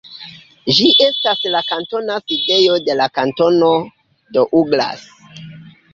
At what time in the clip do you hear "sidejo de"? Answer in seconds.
2.23-2.97